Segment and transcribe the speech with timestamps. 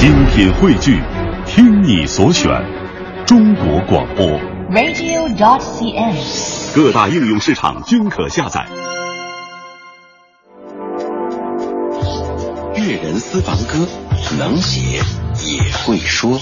[0.00, 0.98] 精品汇聚，
[1.44, 2.48] 听你所选，
[3.26, 4.24] 中国广播。
[4.70, 5.34] radio.dot.cn，
[6.74, 8.66] 各大应用市场均可下载。
[12.76, 13.86] 乐人私房歌，
[14.38, 15.02] 能写
[15.52, 16.40] 也会说。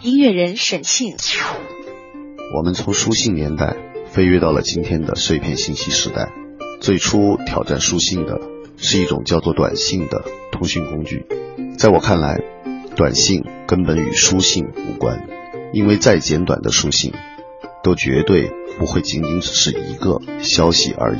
[0.00, 1.14] 音乐人沈庆。
[2.56, 3.76] 我们从书信年代
[4.08, 6.30] 飞跃到了今天的碎片信息时代。
[6.80, 8.40] 最初挑战书信的。
[8.82, 11.26] 是一种叫做短信的通讯工具，
[11.78, 12.38] 在我看来，
[12.96, 15.26] 短信根本与书信无关，
[15.72, 17.12] 因为再简短的书信，
[17.84, 21.18] 都绝对不会仅仅只是一个消息而已。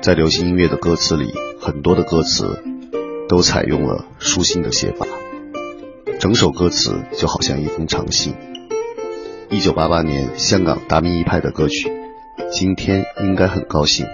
[0.00, 2.64] 在流行音乐的歌词里，很多的歌词
[3.28, 5.06] 都采用了书信的写法，
[6.18, 8.34] 整首歌词就好像一封长信。
[9.50, 11.86] 一九八八年香港达明一派的歌曲
[12.50, 14.06] 《今天应该很高兴》，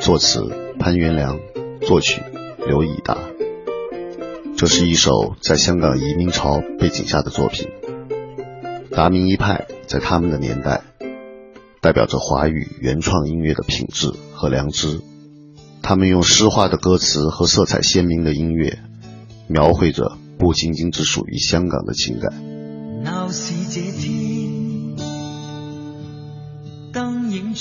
[0.00, 0.46] 作词
[0.78, 1.36] 潘元良。
[1.86, 2.20] 作曲
[2.66, 3.16] 刘以达，
[4.58, 7.68] 这是一首在香港移民潮背景下的作品。
[8.90, 10.80] 达明一派在他们的年代，
[11.80, 14.98] 代表着华语原创音乐的品质和良知。
[15.80, 18.80] 他们用诗化的歌词和色彩鲜明的音乐，
[19.46, 22.34] 描绘着不仅仅只属于香港的情感。
[27.30, 27.54] 影